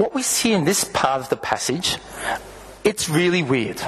what 0.00 0.14
we 0.14 0.22
see 0.22 0.52
in 0.52 0.64
this 0.64 0.82
part 0.82 1.20
of 1.20 1.28
the 1.28 1.36
passage, 1.36 1.98
it's 2.84 3.10
really 3.10 3.42
weird. 3.42 3.82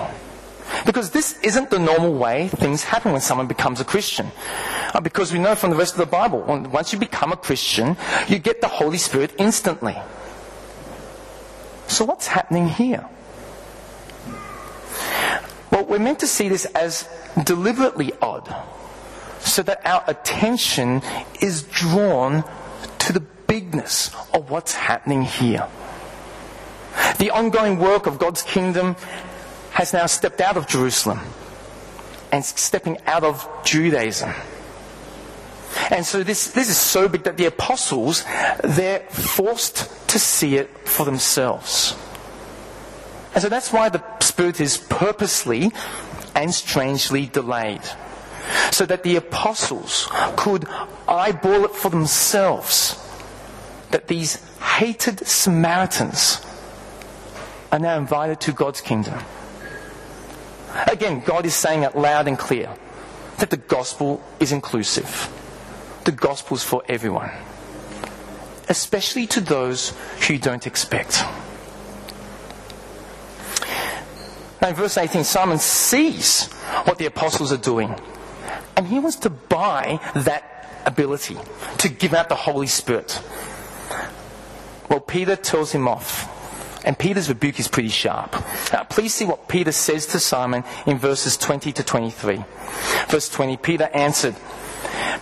Because 0.84 1.10
this 1.10 1.38
isn't 1.40 1.70
the 1.70 1.78
normal 1.78 2.12
way 2.12 2.48
things 2.48 2.84
happen 2.84 3.12
when 3.12 3.22
someone 3.22 3.46
becomes 3.46 3.80
a 3.80 3.84
Christian. 3.84 4.30
Uh, 4.92 5.00
because 5.00 5.32
we 5.32 5.38
know 5.38 5.54
from 5.54 5.70
the 5.70 5.76
rest 5.76 5.94
of 5.94 6.00
the 6.00 6.06
Bible, 6.06 6.40
once 6.70 6.92
you 6.92 6.98
become 6.98 7.32
a 7.32 7.36
Christian, 7.36 7.96
you 8.28 8.38
get 8.38 8.60
the 8.60 8.68
Holy 8.68 8.98
Spirit 8.98 9.32
instantly. 9.38 9.96
So 11.88 12.04
what's 12.04 12.26
happening 12.26 12.68
here? 12.68 13.06
Well, 15.70 15.86
we're 15.86 15.98
meant 15.98 16.20
to 16.20 16.26
see 16.26 16.48
this 16.50 16.66
as 16.66 17.08
deliberately 17.42 18.12
odd, 18.20 18.54
so 19.40 19.62
that 19.62 19.80
our 19.86 20.04
attention 20.06 21.00
is 21.40 21.62
drawn 21.62 22.44
to 22.98 23.12
the 23.14 23.20
bigness 23.20 24.14
of 24.34 24.50
what's 24.50 24.74
happening 24.74 25.22
here. 25.22 25.66
The 27.22 27.30
ongoing 27.30 27.78
work 27.78 28.08
of 28.08 28.18
God's 28.18 28.42
kingdom 28.42 28.96
has 29.70 29.92
now 29.92 30.06
stepped 30.06 30.40
out 30.40 30.56
of 30.56 30.66
Jerusalem 30.66 31.20
and 32.32 32.44
stepping 32.44 32.98
out 33.06 33.22
of 33.22 33.48
Judaism. 33.62 34.32
And 35.92 36.04
so 36.04 36.24
this, 36.24 36.50
this 36.50 36.68
is 36.68 36.76
so 36.76 37.08
big 37.08 37.22
that 37.22 37.36
the 37.36 37.44
apostles, 37.44 38.24
they're 38.64 39.06
forced 39.08 40.08
to 40.08 40.18
see 40.18 40.56
it 40.56 40.68
for 40.84 41.06
themselves. 41.06 41.94
And 43.34 43.42
so 43.42 43.48
that's 43.48 43.72
why 43.72 43.88
the 43.88 44.02
Spirit 44.18 44.60
is 44.60 44.78
purposely 44.78 45.70
and 46.34 46.52
strangely 46.52 47.26
delayed. 47.26 47.84
So 48.72 48.84
that 48.86 49.04
the 49.04 49.14
apostles 49.14 50.08
could 50.34 50.66
eyeball 51.06 51.66
it 51.66 51.70
for 51.70 51.88
themselves 51.88 52.98
that 53.92 54.08
these 54.08 54.42
hated 54.58 55.24
Samaritans 55.24 56.44
are 57.72 57.78
now 57.78 57.98
invited 57.98 58.38
to 58.42 58.52
God's 58.52 58.80
kingdom. 58.82 59.18
Again, 60.86 61.22
God 61.24 61.46
is 61.46 61.54
saying 61.54 61.82
it 61.82 61.96
loud 61.96 62.28
and 62.28 62.38
clear 62.38 62.68
that 63.38 63.50
the 63.50 63.56
gospel 63.56 64.22
is 64.38 64.52
inclusive. 64.52 65.28
The 66.04 66.12
gospel 66.12 66.56
is 66.56 66.62
for 66.62 66.82
everyone, 66.88 67.30
especially 68.68 69.26
to 69.28 69.40
those 69.40 69.94
who 70.20 70.34
you 70.34 70.38
don't 70.38 70.66
expect. 70.66 71.24
Now, 74.60 74.68
in 74.68 74.74
verse 74.74 74.96
18, 74.96 75.24
Simon 75.24 75.58
sees 75.58 76.46
what 76.84 76.98
the 76.98 77.06
apostles 77.06 77.52
are 77.52 77.56
doing, 77.56 77.94
and 78.76 78.86
he 78.86 78.98
wants 79.00 79.16
to 79.18 79.30
buy 79.30 79.98
that 80.14 80.68
ability 80.86 81.36
to 81.78 81.88
give 81.88 82.14
out 82.14 82.28
the 82.28 82.36
Holy 82.36 82.66
Spirit. 82.66 83.20
Well, 84.88 85.00
Peter 85.00 85.36
tells 85.36 85.72
him 85.72 85.88
off. 85.88 86.28
And 86.84 86.98
Peter's 86.98 87.28
rebuke 87.28 87.60
is 87.60 87.68
pretty 87.68 87.88
sharp. 87.88 88.32
Now, 88.72 88.84
please 88.84 89.14
see 89.14 89.24
what 89.24 89.48
Peter 89.48 89.72
says 89.72 90.06
to 90.08 90.18
Simon 90.18 90.64
in 90.86 90.98
verses 90.98 91.36
20 91.36 91.72
to 91.72 91.82
23. 91.82 92.44
Verse 93.08 93.28
20 93.28 93.56
Peter 93.58 93.88
answered, 93.94 94.34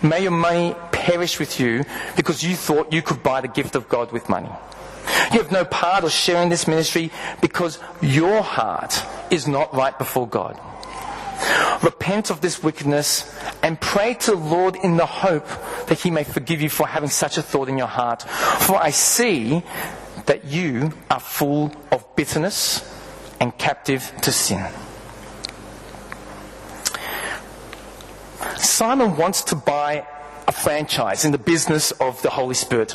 May 0.02 0.22
your 0.22 0.30
money 0.30 0.74
perish 0.92 1.38
with 1.38 1.60
you 1.60 1.84
because 2.16 2.42
you 2.42 2.56
thought 2.56 2.92
you 2.92 3.02
could 3.02 3.22
buy 3.22 3.40
the 3.40 3.48
gift 3.48 3.74
of 3.74 3.88
God 3.88 4.12
with 4.12 4.28
money. 4.28 4.50
You 5.32 5.38
have 5.38 5.52
no 5.52 5.64
part 5.64 6.04
or 6.04 6.10
share 6.10 6.42
in 6.42 6.48
this 6.48 6.66
ministry 6.66 7.10
because 7.40 7.78
your 8.00 8.42
heart 8.42 9.02
is 9.30 9.46
not 9.46 9.74
right 9.74 9.96
before 9.98 10.26
God. 10.26 10.58
Repent 11.82 12.30
of 12.30 12.40
this 12.40 12.62
wickedness 12.62 13.34
and 13.62 13.80
pray 13.80 14.14
to 14.14 14.32
the 14.32 14.36
Lord 14.36 14.76
in 14.76 14.96
the 14.96 15.06
hope 15.06 15.46
that 15.86 15.98
he 16.00 16.10
may 16.10 16.24
forgive 16.24 16.60
you 16.60 16.68
for 16.68 16.86
having 16.86 17.08
such 17.08 17.38
a 17.38 17.42
thought 17.42 17.68
in 17.68 17.78
your 17.78 17.86
heart. 17.86 18.22
For 18.22 18.76
I 18.76 18.90
see 18.90 19.62
that 20.30 20.44
you 20.44 20.92
are 21.10 21.18
full 21.18 21.74
of 21.90 22.06
bitterness 22.14 22.88
and 23.40 23.58
captive 23.58 24.12
to 24.22 24.30
sin. 24.30 24.64
Simon 28.56 29.16
wants 29.16 29.42
to 29.42 29.56
buy 29.56 30.06
a 30.46 30.52
franchise 30.52 31.24
in 31.24 31.32
the 31.32 31.38
business 31.38 31.90
of 31.98 32.22
the 32.22 32.30
Holy 32.30 32.54
Spirit 32.54 32.94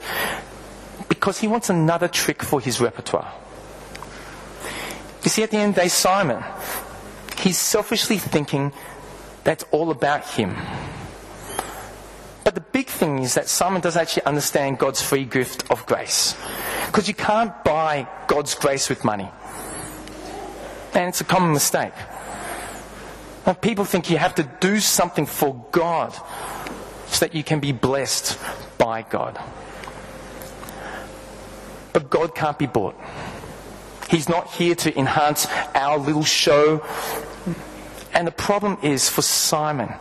because 1.10 1.38
he 1.38 1.46
wants 1.46 1.70
another 1.70 2.08
trick 2.08 2.42
for 2.42 2.62
his 2.62 2.80
repertoire. 2.80 3.34
You 5.26 5.30
see, 5.30 5.44
at 5.44 5.52
the 5.52 5.58
end 5.58 5.72
of 5.72 5.76
the 5.76 5.82
day, 5.82 5.88
Simon, 5.90 6.42
he's 7.38 7.58
selfishly 7.58 8.18
thinking 8.18 8.72
that's 9.44 9.66
all 9.72 9.92
about 9.92 10.26
him. 10.26 10.56
But 12.46 12.56
the 12.56 12.62
big 12.62 12.88
thing 12.88 13.24
is 13.24 13.34
that 13.34 13.50
Simon 13.50 13.82
doesn't 13.82 14.02
actually 14.02 14.24
understand 14.24 14.80
God's 14.80 15.02
free 15.02 15.26
gift 15.26 15.70
of 15.70 15.86
grace. 15.86 16.34
Because 16.96 17.10
you 17.10 17.14
can't 17.14 17.52
buy 17.66 18.08
God's 18.26 18.56
grace 18.56 18.88
with 18.88 19.04
money. 19.04 19.28
And 20.94 21.10
it's 21.10 21.20
a 21.20 21.26
common 21.26 21.52
mistake. 21.52 21.92
People 23.60 23.84
think 23.84 24.10
you 24.10 24.18
have 24.18 24.36
to 24.36 24.50
do 24.62 24.80
something 24.80 25.26
for 25.26 25.62
God 25.74 26.14
so 27.08 27.26
that 27.26 27.36
you 27.36 27.44
can 27.44 27.60
be 27.60 27.74
blessed 27.74 28.40
by 28.78 29.02
God. 29.02 29.38
But 31.92 32.10
God 32.10 32.34
can't 32.34 32.58
be 32.58 32.66
bought. 32.66 32.96
He's 34.10 34.30
not 34.30 34.54
here 34.54 34.76
to 34.76 34.98
enhance 34.98 35.48
our 35.76 35.98
little 35.98 36.24
show. 36.24 36.82
And 38.14 38.26
the 38.26 38.32
problem 38.32 38.78
is 38.84 39.10
for 39.10 39.22
Simon, 39.22 39.94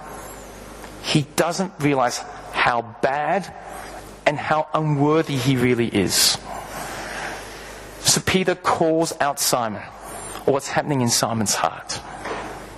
he 1.03 1.23
doesn't 1.35 1.73
realize 1.81 2.19
how 2.53 2.83
bad 3.03 3.53
and 4.25 4.39
how 4.39 4.69
unworthy 4.73 5.35
he 5.35 5.57
really 5.57 5.89
is. 5.89 6.39
So 8.15 8.21
Peter 8.21 8.55
calls 8.55 9.13
out 9.19 9.41
Simon, 9.41 9.83
or 10.47 10.53
what's 10.53 10.69
happening 10.69 11.01
in 11.01 11.09
Simon's 11.09 11.57
heart. 11.57 12.01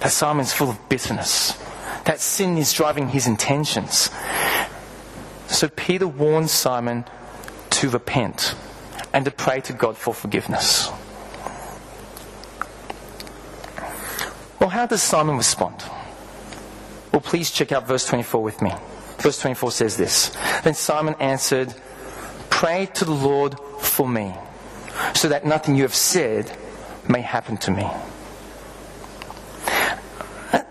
That 0.01 0.11
Simon's 0.11 0.55
full 0.55 0.71
of 0.71 0.89
bitterness. 0.89 1.63
That 2.07 2.21
sin 2.21 2.57
is 2.57 2.73
driving 2.73 3.11
his 3.11 3.27
intentions. 3.27 4.09
So 5.49 5.69
Peter 5.69 6.09
warns 6.09 6.53
Simon 6.53 7.05
to 7.69 7.91
repent 7.91 8.55
and 9.13 9.27
to 9.27 9.31
pray 9.31 9.61
to 9.61 9.75
God 9.75 9.99
for 9.99 10.15
forgiveness. 10.15 10.89
Well, 14.59 14.71
how 14.71 14.87
does 14.87 15.03
Simon 15.03 15.37
respond? 15.37 15.85
Well, 17.13 17.21
please 17.21 17.51
check 17.51 17.73
out 17.73 17.87
verse 17.87 18.07
24 18.07 18.43
with 18.43 18.63
me. 18.63 18.73
Verse 19.19 19.39
24 19.39 19.71
says 19.71 19.99
this 19.99 20.35
Then 20.65 20.73
Simon 20.73 21.15
answered, 21.21 21.75
Pray 22.49 22.87
to 22.95 23.05
the 23.05 23.13
Lord 23.13 23.61
for 23.81 24.09
me, 24.09 24.35
so 25.15 25.29
that 25.29 25.45
nothing 25.45 25.77
you 25.77 25.83
have 25.83 25.95
said 25.95 26.51
may 27.09 27.21
happen 27.21 27.57
to 27.59 27.71
me. 27.71 27.89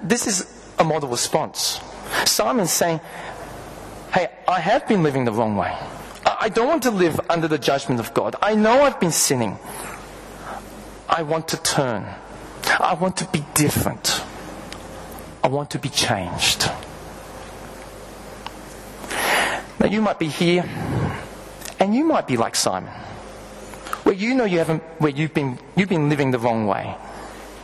This 0.02 0.28
is 0.28 0.46
a 0.78 0.84
model 0.84 1.10
response. 1.10 1.80
Simon's 2.26 2.72
saying, 2.72 3.00
Hey, 4.12 4.30
I 4.48 4.60
have 4.60 4.88
been 4.88 5.04
living 5.04 5.26
the 5.26 5.32
wrong 5.32 5.58
way. 5.58 5.76
I 6.26 6.50
don't 6.50 6.68
want 6.68 6.84
to 6.84 6.92
live 6.92 7.20
under 7.30 7.48
the 7.48 7.58
judgment 7.58 8.00
of 8.00 8.14
God. 8.14 8.36
I 8.42 8.56
know 8.56 8.82
I've 8.82 9.00
been 9.00 9.12
sinning. 9.12 9.58
I 11.10 11.24
want 11.24 11.50
to 11.50 11.58
turn. 11.62 12.06
I 12.80 12.94
want 12.96 13.18
to 13.18 13.26
be 13.26 13.46
different. 13.54 14.24
I 15.44 15.48
want 15.48 15.72
to 15.72 15.80
be 15.80 15.90
changed. 15.90 16.70
Now, 19.80 19.88
you 19.88 20.02
might 20.02 20.18
be 20.18 20.28
here, 20.28 20.64
and 21.80 21.94
you 21.94 22.06
might 22.06 22.28
be 22.28 22.38
like 22.38 22.56
Simon, 22.56 22.94
where 24.06 24.14
you 24.14 24.36
know 24.36 24.46
you 24.46 24.60
haven't, 24.60 24.84
where 25.00 25.12
you've 25.12 25.34
been, 25.34 25.58
you've 25.76 25.90
been 25.90 26.10
living 26.10 26.30
the 26.30 26.38
wrong 26.38 26.68
way. 26.68 26.96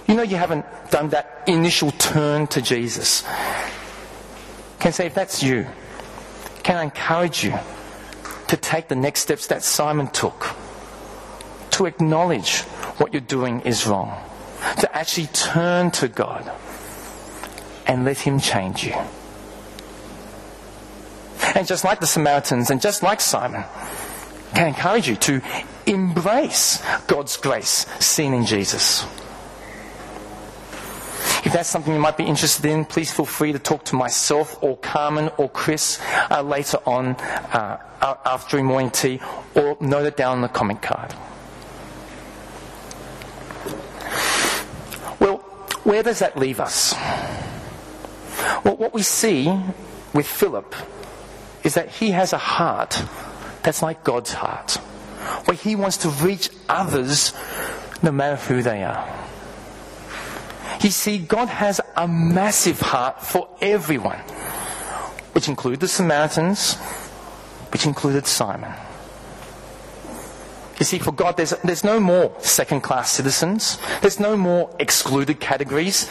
You 0.07 0.15
know 0.15 0.23
you 0.23 0.37
haven't 0.37 0.65
done 0.89 1.09
that 1.09 1.43
initial 1.45 1.91
turn 1.91 2.47
to 2.47 2.61
Jesus. 2.63 3.23
Can 4.79 4.91
say, 4.91 5.05
if 5.05 5.13
that's 5.13 5.43
you, 5.43 5.67
can 6.63 6.77
I 6.77 6.83
encourage 6.83 7.43
you 7.43 7.53
to 8.47 8.57
take 8.57 8.87
the 8.87 8.95
next 8.95 9.21
steps 9.21 9.47
that 9.47 9.63
Simon 9.63 10.07
took? 10.07 10.55
To 11.71 11.85
acknowledge 11.85 12.61
what 12.97 13.13
you're 13.13 13.21
doing 13.21 13.61
is 13.61 13.85
wrong. 13.85 14.19
To 14.79 14.97
actually 14.97 15.27
turn 15.27 15.91
to 15.91 16.07
God 16.07 16.51
and 17.85 18.03
let 18.03 18.17
Him 18.17 18.39
change 18.39 18.83
you. 18.83 18.95
And 21.53 21.67
just 21.67 21.83
like 21.83 21.99
the 21.99 22.07
Samaritans 22.07 22.71
and 22.71 22.81
just 22.81 23.03
like 23.03 23.21
Simon, 23.21 23.63
can 24.55 24.65
I 24.65 24.67
encourage 24.69 25.07
you 25.07 25.15
to 25.17 25.41
embrace 25.91 26.81
God's 27.07 27.37
grace 27.37 27.85
seen 27.99 28.33
in 28.33 28.45
Jesus. 28.45 29.05
If 31.43 31.53
that's 31.53 31.69
something 31.69 31.93
you 31.93 31.99
might 31.99 32.17
be 32.17 32.23
interested 32.23 32.65
in, 32.65 32.85
please 32.85 33.11
feel 33.11 33.25
free 33.25 33.51
to 33.51 33.59
talk 33.59 33.83
to 33.85 33.95
myself 33.95 34.61
or 34.61 34.77
Carmen 34.77 35.31
or 35.37 35.49
Chris 35.49 35.99
uh, 36.29 36.41
later 36.41 36.77
on 36.85 37.15
uh, 37.15 37.77
after 38.01 38.61
morning 38.63 38.91
tea 38.91 39.19
or 39.55 39.75
note 39.79 40.05
it 40.05 40.17
down 40.17 40.37
on 40.37 40.41
the 40.41 40.47
comment 40.47 40.81
card. 40.81 41.13
Well, 45.19 45.37
where 45.83 46.03
does 46.03 46.19
that 46.19 46.37
leave 46.37 46.59
us? 46.59 46.93
Well, 48.63 48.77
what 48.77 48.93
we 48.93 49.01
see 49.01 49.51
with 50.13 50.27
Philip 50.27 50.75
is 51.63 51.73
that 51.73 51.89
he 51.89 52.11
has 52.11 52.33
a 52.33 52.37
heart 52.37 53.03
that's 53.63 53.81
like 53.81 54.03
God's 54.03 54.33
heart, 54.33 54.77
where 55.45 55.57
he 55.57 55.75
wants 55.75 55.97
to 55.97 56.09
reach 56.09 56.49
others 56.69 57.33
no 58.01 58.11
matter 58.11 58.35
who 58.35 58.61
they 58.61 58.83
are. 58.83 59.21
You 60.81 60.89
see, 60.89 61.19
God 61.19 61.47
has 61.47 61.79
a 61.95 62.07
massive 62.07 62.79
heart 62.79 63.21
for 63.21 63.47
everyone, 63.61 64.19
which 65.33 65.47
included 65.47 65.79
the 65.79 65.87
Samaritans, 65.87 66.75
which 67.71 67.85
included 67.85 68.25
Simon. 68.25 68.73
You 70.79 70.85
see, 70.85 70.97
for 70.97 71.11
God, 71.11 71.37
there's, 71.37 71.53
there's 71.63 71.83
no 71.83 71.99
more 71.99 72.35
second 72.39 72.81
class 72.81 73.11
citizens, 73.11 73.77
there's 74.01 74.19
no 74.19 74.35
more 74.35 74.75
excluded 74.79 75.39
categories. 75.39 76.09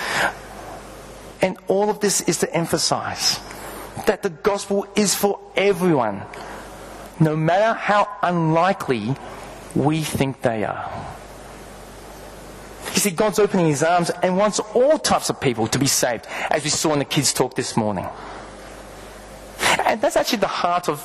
And 1.42 1.56
all 1.66 1.90
of 1.90 1.98
this 1.98 2.20
is 2.20 2.38
to 2.38 2.54
emphasize 2.54 3.40
that 4.06 4.22
the 4.22 4.30
gospel 4.30 4.86
is 4.94 5.14
for 5.14 5.40
everyone, 5.56 6.22
no 7.20 7.36
matter 7.36 7.78
how 7.78 8.08
unlikely 8.22 9.14
we 9.74 10.02
think 10.02 10.42
they 10.42 10.64
are. 10.64 10.90
You 12.94 13.00
see, 13.00 13.10
God's 13.10 13.38
opening 13.38 13.66
his 13.66 13.82
arms 13.82 14.10
and 14.22 14.36
wants 14.36 14.58
all 14.58 14.98
types 14.98 15.30
of 15.30 15.40
people 15.40 15.66
to 15.68 15.78
be 15.78 15.86
saved, 15.86 16.26
as 16.50 16.64
we 16.64 16.70
saw 16.70 16.92
in 16.92 16.98
the 16.98 17.04
kids' 17.04 17.32
talk 17.32 17.54
this 17.54 17.76
morning. 17.76 18.06
And 19.84 20.00
that's 20.00 20.16
actually 20.16 20.38
the 20.38 20.48
heart 20.48 20.88
of 20.88 21.00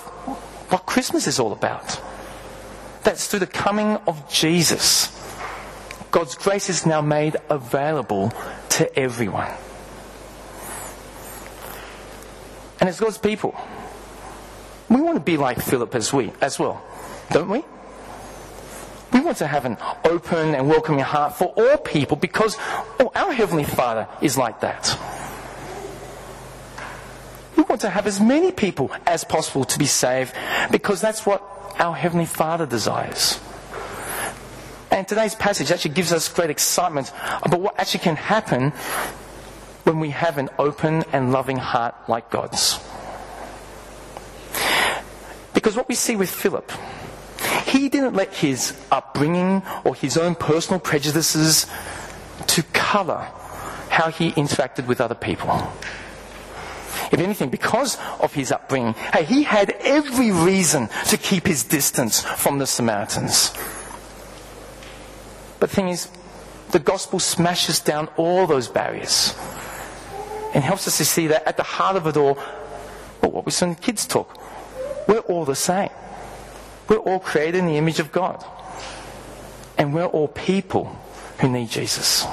what 0.72 0.86
Christmas 0.86 1.28
is 1.28 1.40
all 1.40 1.52
about. 1.52 2.02
That's 3.04 3.28
through 3.28 3.40
the 3.40 3.48
coming 3.48 3.98
of 4.08 4.28
Jesus. 4.32 5.12
God's 6.12 6.36
grace 6.36 6.70
is 6.70 6.86
now 6.86 7.02
made 7.02 7.36
available 7.50 8.34
to 8.70 9.00
everyone. 9.00 9.52
And 12.80 12.90
as 12.90 13.00
God's 13.00 13.18
people, 13.18 13.56
we 14.90 15.02
want 15.02 15.16
to 15.16 15.24
be 15.24 15.38
like 15.38 15.62
Philip 15.62 15.96
as 15.96 16.14
we 16.14 16.32
as 16.42 16.60
well, 16.60 16.84
don't 17.32 17.50
we? 17.50 17.64
We 19.14 19.22
want 19.22 19.38
to 19.38 19.48
have 19.48 19.66
an 19.66 19.78
open 20.04 20.56
and 20.56 20.68
welcoming 20.68 21.00
heart 21.00 21.38
for 21.38 21.46
all 21.56 21.78
people 21.78 22.18
because 22.18 22.58
oh, 23.00 23.12
our 23.16 23.32
Heavenly 23.32 23.64
Father 23.64 24.08
is 24.22 24.38
like 24.38 24.60
that. 24.62 25.00
We 27.56 27.64
want 27.64 27.82
to 27.82 27.90
have 27.90 28.08
as 28.08 28.20
many 28.20 28.52
people 28.52 28.92
as 29.06 29.24
possible 29.24 29.64
to 29.64 29.80
be 29.80 29.86
saved 29.86 30.34
because 30.70 31.00
that's 31.02 31.26
what 31.26 31.42
our 31.80 31.96
Heavenly 31.96 32.26
Father 32.26 32.66
desires. 32.66 33.40
And 34.92 35.08
today's 35.08 35.36
passage 35.36 35.72
actually 35.72 35.94
gives 35.94 36.12
us 36.12 36.30
great 36.30 36.50
excitement 36.50 37.12
about 37.42 37.60
what 37.60 37.80
actually 37.80 38.02
can 38.02 38.16
happen 38.16 38.72
when 39.84 40.00
we 40.00 40.10
have 40.10 40.38
an 40.38 40.50
open 40.58 41.04
and 41.12 41.32
loving 41.32 41.58
heart 41.58 41.96
like 42.08 42.30
God's. 42.30 42.80
Because 45.66 45.76
what 45.76 45.90
we 45.90 45.96
see 45.96 46.16
with 46.16 46.30
Philip 46.30 46.72
he 47.66 47.90
didn't 47.90 48.14
let 48.14 48.32
his 48.36 48.80
upbringing 48.92 49.64
or 49.84 49.96
his 49.96 50.16
own 50.16 50.36
personal 50.36 50.80
prejudices 50.80 51.66
to 52.46 52.62
color 52.72 53.28
how 53.90 54.12
he 54.12 54.32
interacted 54.34 54.86
with 54.86 55.02
other 55.02 55.16
people. 55.16 55.50
If 57.12 57.20
anything, 57.20 57.50
because 57.50 57.98
of 58.20 58.32
his 58.32 58.52
upbringing, 58.52 58.94
hey, 58.94 59.24
he 59.24 59.42
had 59.42 59.72
every 59.80 60.30
reason 60.30 60.88
to 61.08 61.18
keep 61.18 61.48
his 61.48 61.64
distance 61.64 62.22
from 62.22 62.60
the 62.60 62.68
Samaritans. 62.68 63.52
But 65.60 65.72
the 65.72 65.76
thing 65.76 65.90
is, 65.90 66.10
the 66.70 66.80
gospel 66.80 67.18
smashes 67.18 67.80
down 67.80 68.08
all 68.18 68.46
those 68.46 68.68
barriers 68.68 69.34
and 70.54 70.64
helps 70.64 70.88
us 70.88 71.00
to 71.00 71.06
see 71.06 71.26
that 71.28 71.48
at 71.48 71.58
the 71.58 71.64
heart 71.64 71.96
of 71.96 72.06
it 72.06 72.18
all, 72.18 72.36
well, 73.24 73.32
what 73.32 73.48
we 73.48 73.52
saw 73.52 73.66
in 73.66 73.74
kids 73.74 74.06
talk, 74.06 74.40
we're 75.08 75.20
all 75.20 75.46
the 75.46 75.56
same. 75.56 75.90
We're 76.88 76.98
all 76.98 77.20
created 77.20 77.60
in 77.60 77.66
the 77.66 77.78
image 77.78 78.00
of 78.00 78.12
God. 78.12 78.44
And 79.78 79.94
we're 79.94 80.06
all 80.06 80.28
people 80.28 80.86
who 81.40 81.50
need 81.50 81.70
Jesus. 81.70 82.26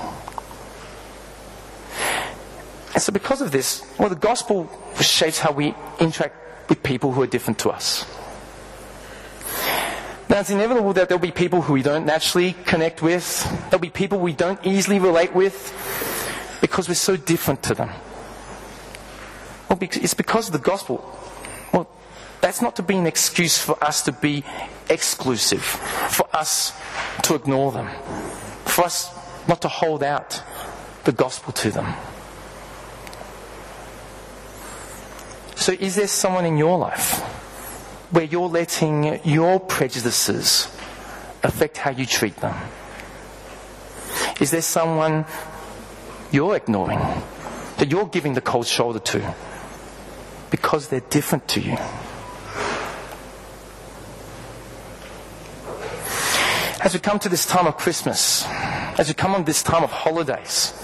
And 2.94 3.02
so, 3.02 3.12
because 3.12 3.40
of 3.40 3.50
this, 3.50 3.82
well, 3.98 4.10
the 4.10 4.14
gospel 4.14 4.70
shapes 5.00 5.38
how 5.38 5.52
we 5.52 5.74
interact 5.98 6.68
with 6.68 6.82
people 6.82 7.12
who 7.12 7.22
are 7.22 7.26
different 7.26 7.58
to 7.60 7.70
us. 7.70 8.04
Now, 10.28 10.40
it's 10.40 10.50
inevitable 10.50 10.92
that 10.94 11.08
there'll 11.08 11.20
be 11.20 11.30
people 11.30 11.62
who 11.62 11.74
we 11.74 11.82
don't 11.82 12.06
naturally 12.06 12.54
connect 12.64 13.02
with, 13.02 13.44
there'll 13.70 13.80
be 13.80 13.90
people 13.90 14.18
we 14.18 14.32
don't 14.32 14.64
easily 14.64 14.98
relate 14.98 15.34
with 15.34 15.74
because 16.60 16.88
we're 16.88 16.94
so 16.94 17.16
different 17.16 17.62
to 17.64 17.74
them. 17.74 17.90
Well, 19.68 19.78
it's 19.80 20.14
because 20.14 20.46
of 20.48 20.52
the 20.52 20.58
gospel 20.58 20.98
that's 22.42 22.60
not 22.60 22.76
to 22.76 22.82
be 22.82 22.96
an 22.96 23.06
excuse 23.06 23.56
for 23.56 23.82
us 23.82 24.02
to 24.02 24.12
be 24.12 24.44
exclusive, 24.90 25.62
for 25.62 26.26
us 26.34 26.72
to 27.22 27.36
ignore 27.36 27.70
them, 27.70 27.88
for 28.66 28.84
us 28.84 29.10
not 29.48 29.62
to 29.62 29.68
hold 29.68 30.02
out 30.02 30.42
the 31.04 31.12
gospel 31.12 31.52
to 31.52 31.70
them. 31.70 31.94
So, 35.54 35.72
is 35.72 35.94
there 35.94 36.08
someone 36.08 36.44
in 36.44 36.58
your 36.58 36.76
life 36.76 37.20
where 38.10 38.24
you're 38.24 38.48
letting 38.48 39.20
your 39.24 39.60
prejudices 39.60 40.66
affect 41.44 41.76
how 41.76 41.92
you 41.92 42.06
treat 42.06 42.36
them? 42.38 42.56
Is 44.40 44.50
there 44.50 44.62
someone 44.62 45.24
you're 46.32 46.56
ignoring, 46.56 46.98
that 47.78 47.88
you're 47.88 48.06
giving 48.06 48.34
the 48.34 48.40
cold 48.40 48.66
shoulder 48.66 48.98
to 48.98 49.34
because 50.50 50.88
they're 50.88 51.00
different 51.08 51.46
to 51.48 51.60
you? 51.60 51.76
As 56.84 56.94
we 56.94 56.98
come 56.98 57.20
to 57.20 57.28
this 57.28 57.46
time 57.46 57.68
of 57.68 57.76
Christmas, 57.76 58.44
as 58.98 59.06
we 59.06 59.14
come 59.14 59.36
on 59.36 59.44
this 59.44 59.62
time 59.62 59.84
of 59.84 59.92
holidays, 59.92 60.74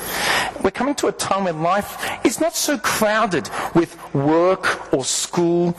we're 0.62 0.70
coming 0.70 0.94
to 0.94 1.08
a 1.08 1.12
time 1.12 1.42
where 1.42 1.52
life 1.52 2.24
is 2.24 2.40
not 2.40 2.54
so 2.54 2.78
crowded 2.78 3.50
with 3.74 3.98
work 4.14 4.92
or 4.94 5.04
school. 5.04 5.76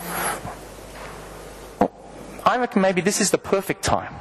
I 2.45 2.57
reckon 2.57 2.81
maybe 2.81 2.99
this 2.99 3.21
is 3.21 3.31
the 3.31 3.37
perfect 3.37 3.81
time 3.81 4.13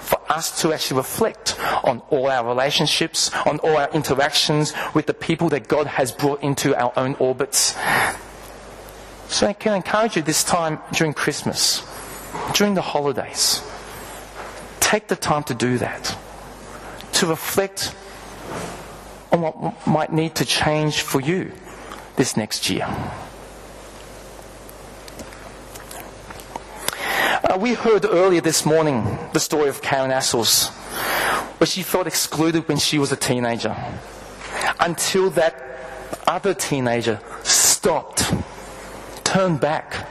for 0.00 0.18
us 0.32 0.62
to 0.62 0.72
actually 0.72 0.96
reflect 0.96 1.60
on 1.84 2.00
all 2.08 2.28
our 2.28 2.48
relationships, 2.48 3.30
on 3.44 3.58
all 3.58 3.76
our 3.76 3.90
interactions 3.90 4.72
with 4.94 5.04
the 5.04 5.14
people 5.14 5.50
that 5.50 5.68
God 5.68 5.86
has 5.88 6.10
brought 6.10 6.42
into 6.42 6.74
our 6.74 6.94
own 6.96 7.16
orbits. 7.16 7.76
So 9.28 9.46
I 9.46 9.52
can 9.52 9.74
encourage 9.74 10.16
you 10.16 10.22
this 10.22 10.42
time 10.42 10.78
during 10.94 11.12
Christmas, 11.12 11.82
during 12.54 12.72
the 12.72 12.80
holidays 12.80 13.62
take 14.88 15.06
the 15.08 15.16
time 15.16 15.44
to 15.44 15.52
do 15.52 15.76
that, 15.76 16.16
to 17.12 17.26
reflect 17.26 17.94
on 19.30 19.42
what 19.42 19.86
might 19.86 20.10
need 20.10 20.34
to 20.34 20.46
change 20.46 21.02
for 21.02 21.20
you 21.20 21.52
this 22.16 22.38
next 22.38 22.70
year. 22.70 22.86
Uh, 27.44 27.58
we 27.60 27.74
heard 27.74 28.06
earlier 28.06 28.40
this 28.40 28.64
morning 28.64 29.18
the 29.34 29.40
story 29.40 29.68
of 29.68 29.82
Karen 29.82 30.10
Assels, 30.10 30.70
where 31.60 31.66
she 31.66 31.82
felt 31.82 32.06
excluded 32.06 32.66
when 32.66 32.78
she 32.78 32.98
was 32.98 33.12
a 33.12 33.16
teenager, 33.16 33.76
until 34.80 35.28
that 35.28 35.54
other 36.26 36.54
teenager 36.54 37.20
stopped, 37.42 38.32
turned 39.22 39.60
back, 39.60 40.08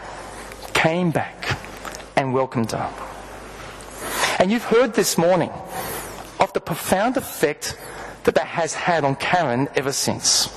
came 0.75 1.09
back, 1.09 1.57
and 2.15 2.31
welcomed 2.31 2.73
her. 2.73 3.06
And 4.39 4.51
you've 4.51 4.65
heard 4.65 4.93
this 4.93 5.17
morning 5.17 5.49
of 6.39 6.53
the 6.53 6.59
profound 6.59 7.17
effect 7.17 7.75
that 8.23 8.35
that 8.35 8.45
has 8.45 8.73
had 8.73 9.03
on 9.03 9.15
Karen 9.15 9.67
ever 9.75 9.91
since. 9.91 10.53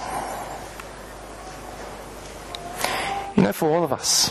You 3.36 3.44
know, 3.44 3.52
for 3.52 3.70
all 3.70 3.82
of 3.82 3.92
us, 3.92 4.28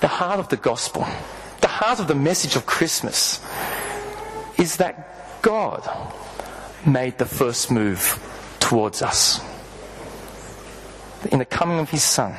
the 0.00 0.08
heart 0.08 0.38
of 0.38 0.50
the 0.50 0.58
gospel, 0.58 1.06
the 1.62 1.68
heart 1.68 1.98
of 1.98 2.08
the 2.08 2.14
message 2.14 2.54
of 2.54 2.66
Christmas, 2.66 3.40
is 4.58 4.76
that 4.76 5.40
God 5.40 5.88
made 6.86 7.16
the 7.16 7.24
first 7.24 7.70
move 7.70 8.20
towards 8.60 9.00
us. 9.00 9.40
In 11.30 11.38
the 11.38 11.46
coming 11.46 11.78
of 11.78 11.88
His 11.88 12.02
Son, 12.02 12.34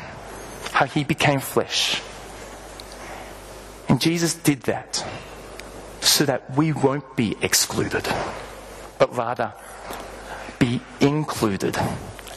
how 0.73 0.85
He 0.85 1.03
became 1.03 1.39
flesh. 1.39 2.03
And 3.89 3.99
Jesus 3.99 4.35
did 4.35 4.61
that 4.63 5.03
so 6.03 6.25
that 6.25 6.55
we 6.57 6.73
won't 6.73 7.15
be 7.15 7.35
excluded, 7.41 8.07
but 8.99 9.15
rather 9.15 9.53
be 10.59 10.81
included 10.99 11.77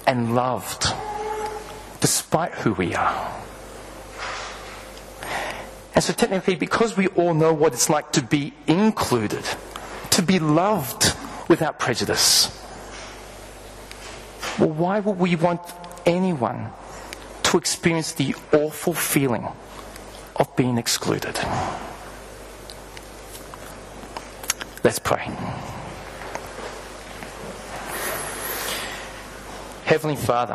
and 0.07 0.35
loved 0.35 0.87
despite 2.01 2.53
who 2.55 2.73
we 2.75 2.95
are. 2.95 3.33
And 5.95 6.05
so, 6.05 6.13
technically, 6.13 6.57
because 6.57 6.97
we 6.97 7.09
all 7.09 7.35
know 7.35 7.53
what 7.53 7.73
it's 7.73 7.89
like 7.89 8.13
to 8.13 8.23
be 8.23 8.53
included, 8.67 9.45
to 10.11 10.23
be 10.23 10.39
loved 10.39 11.15
without 11.49 11.79
prejudice, 11.79 12.53
well, 14.59 14.71
why 14.71 15.01
would 15.01 15.19
we 15.19 15.37
want 15.37 15.61
anyone 16.05 16.71
to 17.45 17.57
experience 17.57 18.13
the 18.13 18.35
awful 18.53 18.93
feeling 18.93 19.47
of 20.37 20.55
being 20.55 20.79
excluded? 20.79 21.39
Let's 24.87 25.01
pray. 25.01 25.29
Heavenly 29.85 30.15
Father, 30.15 30.55